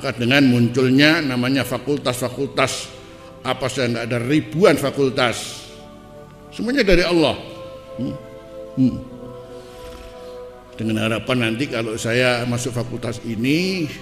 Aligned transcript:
Maka 0.00 0.16
dengan 0.16 0.48
munculnya 0.48 1.20
namanya 1.20 1.60
fakultas-fakultas 1.60 2.88
apa 3.44 3.68
saja 3.68 3.84
nggak 3.92 4.04
ada 4.08 4.16
ribuan 4.24 4.80
fakultas. 4.80 5.68
Semuanya 6.48 6.80
dari 6.80 7.04
Allah. 7.04 7.36
Hmm. 8.00 8.16
Hmm. 8.80 8.96
Dengan 10.72 11.04
harapan 11.04 11.52
nanti 11.52 11.68
kalau 11.68 12.00
saya 12.00 12.48
masuk 12.48 12.80
fakultas 12.80 13.20
ini 13.28 13.92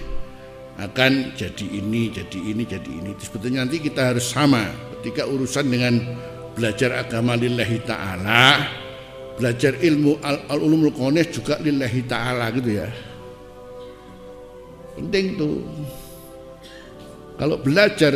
akan 0.79 1.35
jadi 1.35 1.67
ini, 1.67 2.15
jadi 2.15 2.39
ini, 2.47 2.63
jadi 2.63 2.91
ini. 2.95 3.11
Sebetulnya 3.19 3.67
nanti 3.67 3.83
kita 3.83 4.15
harus 4.15 4.23
sama 4.31 4.71
ketika 5.03 5.27
urusan 5.27 5.67
dengan 5.67 5.99
belajar 6.55 6.95
agama 6.95 7.35
lillahi 7.35 7.83
ta'ala, 7.83 8.71
belajar 9.35 9.75
ilmu 9.83 10.15
al-ulumul 10.23 10.95
al 10.95 11.27
juga 11.27 11.59
lillahi 11.59 12.07
ta'ala 12.07 12.55
gitu 12.55 12.71
ya 12.79 12.87
penting 14.99 15.39
tuh 15.39 15.63
kalau 17.39 17.55
belajar 17.55 18.13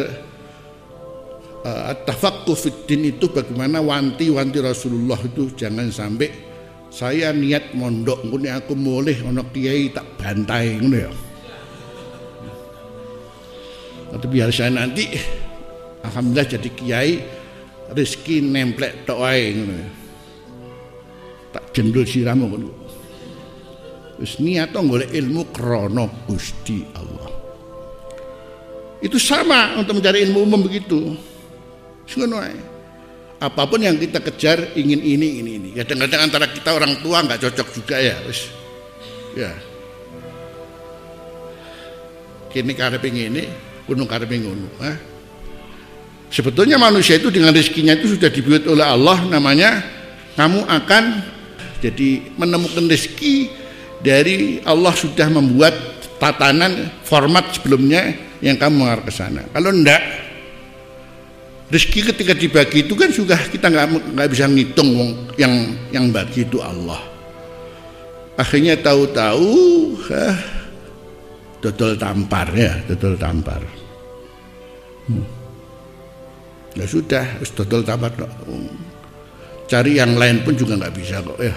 uh, 1.64 1.96
tafaqquh 2.04 2.60
fiddin 2.60 3.16
itu 3.16 3.32
bagaimana 3.32 3.80
wanti-wanti 3.80 4.60
Rasulullah 4.60 5.16
itu 5.24 5.48
jangan 5.56 5.88
sampai 5.88 6.28
saya 6.94 7.34
niat 7.34 7.74
mondok 7.74 8.22
ngene 8.28 8.54
aku 8.54 8.76
mulih 8.78 9.18
ana 9.26 9.42
kiai 9.50 9.90
tak 9.90 10.06
bantai 10.20 10.78
ngono 10.78 10.98
ya. 11.00 11.12
Tapi 14.14 14.26
biar 14.30 14.54
saya 14.54 14.70
nanti 14.78 15.10
alhamdulillah 16.06 16.48
jadi 16.54 16.70
kiai 16.70 17.12
rezeki 17.96 18.46
nemplek 18.46 19.10
tok 19.10 19.24
wae 19.24 19.58
ngono. 19.58 19.76
Tak 21.50 21.74
jendul 21.74 22.06
siramu 22.06 22.46
ngono. 22.46 22.83
Wis 24.24 24.40
niat 24.40 24.72
golek 24.72 25.12
ilmu 25.12 25.52
krono 25.52 26.08
Gusti 26.24 26.80
Allah. 26.96 27.28
Itu 29.04 29.20
sama 29.20 29.76
untuk 29.76 30.00
mencari 30.00 30.24
ilmu 30.24 30.48
umum 30.48 30.64
begitu. 30.64 31.12
Apa 33.44 33.68
pun 33.68 33.84
yang 33.84 34.00
kita 34.00 34.24
kejar 34.24 34.80
ingin 34.80 35.04
ini 35.04 35.44
ini 35.44 35.52
ini. 35.60 35.70
Kadang-kadang 35.76 36.32
antara 36.32 36.48
kita 36.48 36.72
orang 36.72 37.04
tua 37.04 37.20
nggak 37.20 37.44
cocok 37.44 37.68
juga 37.76 38.00
ya, 38.00 38.16
wis. 38.24 38.48
Ya. 39.36 39.52
Kini 42.48 42.72
karep 42.80 43.04
ini, 43.04 43.44
gunung 43.84 44.08
karep 44.08 44.32
ngono, 44.32 44.72
eh? 44.88 44.96
Sebetulnya 46.32 46.80
manusia 46.80 47.20
itu 47.20 47.28
dengan 47.28 47.52
rezekinya 47.52 48.00
itu 48.00 48.16
sudah 48.16 48.32
dibuat 48.32 48.64
oleh 48.72 48.88
Allah 48.88 49.20
namanya 49.28 49.84
kamu 50.40 50.64
akan 50.66 51.04
jadi 51.84 52.32
menemukan 52.40 52.88
rezeki 52.88 53.63
dari 54.04 54.60
Allah 54.68 54.92
sudah 54.92 55.32
membuat 55.32 55.74
tatanan 56.20 56.92
format 57.08 57.56
sebelumnya 57.56 58.14
yang 58.44 58.60
kamu 58.60 58.84
mengarah 58.84 59.04
ke 59.08 59.14
sana. 59.16 59.48
Kalau 59.56 59.72
enggak, 59.72 60.04
rezeki 61.72 62.12
ketika 62.12 62.34
dibagi 62.36 62.84
itu 62.84 62.94
kan 62.94 63.10
sudah 63.10 63.40
kita 63.48 63.72
nggak 63.72 64.14
nggak 64.14 64.30
bisa 64.30 64.46
ngitung 64.52 64.92
yang 65.40 65.54
yang 65.96 66.12
bagi 66.12 66.44
itu 66.44 66.60
Allah. 66.60 67.00
Akhirnya 68.36 68.76
tahu-tahu, 68.76 69.52
ah, 70.12 70.38
dodol 71.64 71.96
tampar 71.96 72.50
ya, 72.52 72.74
dodol 72.90 73.16
tampar. 73.16 73.62
Hmm. 75.08 75.26
Ya 76.74 76.86
sudah, 76.90 77.24
dodol 77.54 77.86
tampar. 77.86 78.12
Cari 79.70 80.02
yang 80.02 80.18
lain 80.18 80.42
pun 80.44 80.58
juga 80.58 80.76
nggak 80.76 80.96
bisa 80.98 81.22
kok 81.22 81.40
ya. 81.40 81.54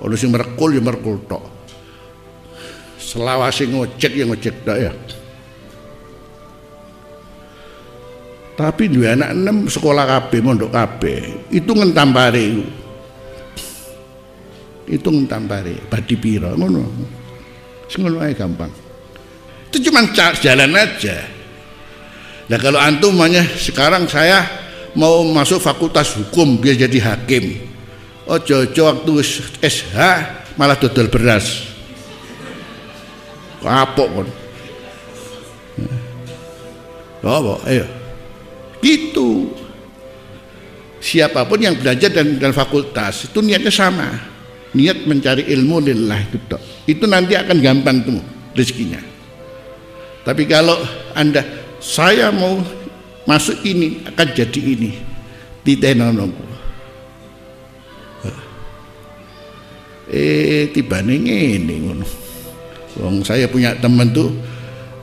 Ono 0.00 0.14
sing 0.16 0.32
merekul 0.32 0.78
ya 0.78 0.80
merekul 0.80 1.20
tok. 1.28 1.59
Selawase 3.10 3.66
ngojek 3.66 4.12
ya 4.14 4.22
ngojek 4.22 4.54
tok 4.62 4.78
ya. 4.78 4.92
Tapi 8.54 8.86
dua 8.86 9.18
anak 9.18 9.34
enam 9.34 9.56
sekolah 9.66 10.04
KB, 10.06 10.30
mondok 10.44 10.70
KB, 10.70 11.02
itu 11.50 11.70
ngentampare 11.74 12.44
itu. 12.44 12.64
Itu 14.86 15.08
ngentampare, 15.10 15.90
badi 15.90 16.14
piro 16.14 16.54
ngono. 16.54 16.86
Ngono 17.90 18.22
ae 18.22 18.36
gampang. 18.36 18.70
Itu 19.72 19.90
cuma 19.90 20.06
jalan 20.14 20.70
aja. 20.78 21.18
Nah 22.46 22.58
kalau 22.62 22.78
antum 22.78 23.18
sekarang 23.58 24.06
saya 24.06 24.44
mau 24.94 25.22
masuk 25.26 25.62
fakultas 25.62 26.14
hukum 26.18 26.58
biar 26.58 26.74
jadi 26.74 26.98
hakim 27.14 27.62
ojo-ojo 28.26 28.82
waktu 28.90 29.12
SH 29.62 29.96
malah 30.58 30.74
dodol 30.74 31.06
beras 31.06 31.69
kapok 33.60 34.08
kon 34.08 34.28
apa 37.20 37.54
ayo 37.68 37.86
gitu. 38.80 39.52
Siapa 41.00 41.48
pun 41.48 41.56
yang 41.56 41.80
belajar 41.80 42.12
dan, 42.12 42.36
dan 42.36 42.52
fakultas 42.52 43.24
itu 43.28 43.40
niatnya 43.40 43.72
sama. 43.72 44.08
Niat 44.76 45.08
mencari 45.08 45.48
ilmu 45.48 45.80
lillah 45.80 46.20
itu 46.28 46.38
tok. 46.46 46.62
itu 46.84 47.04
nanti 47.08 47.34
akan 47.34 47.58
gampang 47.58 48.04
tuh 48.04 48.20
rezekinya. 48.52 49.00
Tapi 50.22 50.44
kalau 50.44 50.76
anda 51.16 51.40
saya 51.80 52.28
mau 52.28 52.60
masuk 53.24 53.64
ini 53.64 54.04
akan 54.12 54.28
jadi 54.36 54.60
ini 54.60 54.90
di 55.64 55.74
tenonoku 55.76 56.44
eh 60.10 60.66
tiba 60.74 60.98
ini 61.04 61.62
ngono 61.86 62.06
Wong 62.98 63.22
saya 63.22 63.46
punya 63.46 63.78
teman 63.78 64.10
tuh 64.10 64.34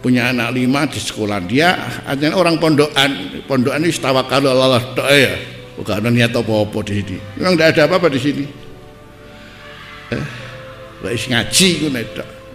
punya 0.03 0.31
anak 0.35 0.55
lima 0.55 0.83
di 0.85 0.99
sekolah 0.99 1.39
dia 1.47 1.73
artinya 2.03 2.37
orang 2.37 2.59
pondokan 2.59 3.41
pondokan 3.47 3.83
ini 3.83 3.95
kalau 4.27 4.51
Allah 4.57 4.83
doa 4.91 5.15
ya. 5.15 5.35
Bukan 5.77 5.93
ada 5.93 6.09
niat 6.09 6.33
apa-apa 6.33 6.81
di 6.89 7.05
sini? 7.05 7.17
Memang 7.37 7.53
tidak 7.53 7.69
ada 7.77 7.81
apa-apa 7.85 8.07
di 8.09 8.17
sini. 8.17 8.45
Eh, 10.09 10.25
ngaji 11.05 11.69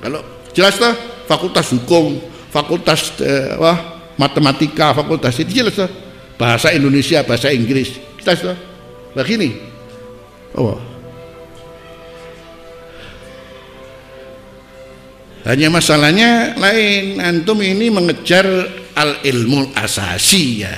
kalau 0.02 0.20
jelas 0.50 0.74
tuh 0.74 0.90
fakultas 1.30 1.70
hukum 1.70 2.18
fakultas 2.50 3.14
eh, 3.22 3.54
wah, 3.56 4.02
matematika 4.18 4.92
fakultas 4.92 5.38
itu 5.40 5.62
jelas 5.62 5.78
tuh 5.78 5.88
bahasa 6.36 6.74
Indonesia 6.74 7.22
bahasa 7.22 7.48
Inggris 7.54 7.96
jelas 8.20 8.42
tuh 8.42 8.56
begini 9.14 9.56
oh 10.58 10.76
Hanya 15.42 15.74
masalahnya 15.74 16.54
lain, 16.54 17.18
antum 17.18 17.58
ini 17.58 17.90
mengejar 17.90 18.46
al 18.94 19.18
ilmu 19.26 19.74
asasi 19.74 20.62
ya. 20.62 20.70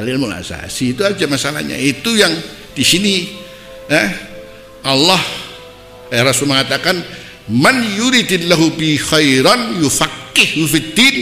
Al 0.00 0.08
ilmu 0.08 0.32
asasi 0.32 0.96
itu 0.96 1.04
aja 1.04 1.28
masalahnya. 1.28 1.76
Itu 1.76 2.16
yang 2.16 2.32
di 2.72 2.80
sini 2.80 3.28
eh, 3.92 4.08
Allah 4.88 5.20
eh, 6.08 6.24
Rasul 6.24 6.48
mengatakan 6.48 6.96
man 7.52 7.84
yuridillahu 7.84 8.80
bi 8.80 8.96
khairan 8.96 9.76
yufaqihu 9.76 10.64
fiddin 10.64 11.16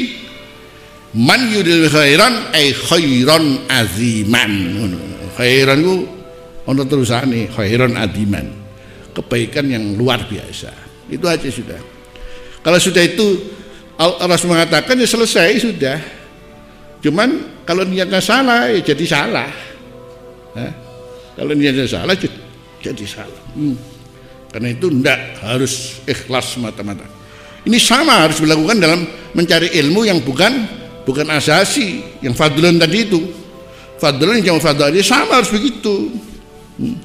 man 1.19 1.43
yuridil 1.51 1.91
khairan 1.91 2.55
ay 2.55 2.71
khairan 2.71 3.67
aziman. 3.67 4.55
Khairan 5.35 5.83
itu 5.83 5.97
ono 6.71 6.83
terusane 6.87 7.51
khairan 7.51 7.99
aziman 7.99 8.47
kebaikan 9.11 9.75
yang 9.75 9.99
luar 9.99 10.23
biasa. 10.31 10.71
Itu 11.11 11.27
aja 11.27 11.51
sudah 11.51 11.96
kalau 12.67 12.83
sudah 12.83 12.99
itu 13.07 13.47
Rasul 14.27 14.51
mengatakan 14.51 14.99
ya 14.99 15.07
selesai 15.07 15.71
sudah. 15.71 16.03
Cuman 16.99 17.63
kalau 17.63 17.87
niatnya 17.87 18.19
salah 18.19 18.75
ya 18.75 18.83
jadi 18.83 19.07
salah. 19.07 19.47
Nah, 20.51 20.73
kalau 21.39 21.55
niatnya 21.55 21.87
salah 21.87 22.19
jadi, 22.19 22.35
jadi 22.83 23.07
salah. 23.07 23.43
Hmm. 23.55 23.79
Karena 24.51 24.75
itu 24.75 24.91
tidak 24.91 25.19
harus 25.47 26.03
ikhlas 26.11 26.59
mata-mata. 26.59 27.07
Ini 27.63 27.79
sama 27.79 28.27
harus 28.27 28.43
dilakukan 28.43 28.83
dalam 28.83 29.07
mencari 29.31 29.71
ilmu 29.79 30.03
yang 30.03 30.19
bukan 30.27 30.67
bukan 31.07 31.31
asasi, 31.39 32.03
yang 32.19 32.35
fadlun 32.35 32.83
tadi 32.83 32.99
itu. 33.07 33.23
Fadlun 34.03 34.43
yang 34.43 34.59
fadlun 34.59 34.99
sama 35.07 35.39
harus 35.39 35.55
begitu. 35.55 36.11
Hmm. 36.83 36.99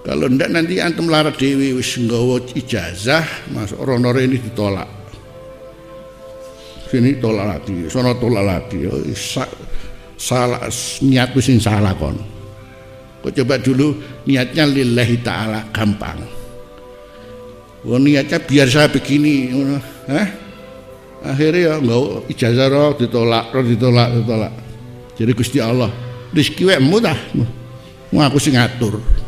Kalau 0.00 0.32
ndak 0.32 0.48
nanti 0.48 0.80
antum 0.80 1.12
larat 1.12 1.36
dewi 1.36 1.76
wis 1.76 1.92
nggawa 2.00 2.40
ijazah 2.56 3.52
masuk 3.52 3.84
rono 3.84 4.16
ini 4.16 4.40
ditolak. 4.40 4.88
Sini 6.90 7.20
tolak 7.22 7.46
lagi, 7.46 7.86
sono 7.86 8.16
tolak 8.18 8.42
lagi. 8.42 8.82
Oh, 8.88 8.98
salah 10.18 10.66
niat 11.04 11.30
wis 11.36 11.52
salah 11.60 11.94
kon. 11.94 12.18
Kok 13.20 13.32
coba 13.36 13.60
dulu 13.60 13.94
niatnya 14.24 14.64
lillahi 14.64 15.16
taala 15.20 15.68
gampang. 15.70 16.18
Oh 17.84 18.00
niatnya 18.00 18.40
biar 18.40 18.66
saya 18.72 18.88
begini, 18.88 19.52
eh? 20.08 20.28
Akhirnya 21.20 21.60
ya 21.60 21.72
enggak 21.76 22.32
ijazah 22.32 22.66
roh 22.72 22.96
ditolak, 22.96 23.52
roh 23.52 23.64
ditolak, 23.64 24.08
ditolak. 24.16 24.52
Jadi 25.20 25.32
Gusti 25.36 25.60
Allah, 25.60 25.92
rezeki 26.32 26.72
wekmu 26.72 26.96
dah. 26.96 27.18
Mau 28.10 28.24
aku 28.24 28.40
sing 28.40 28.56
ngatur. 28.56 29.19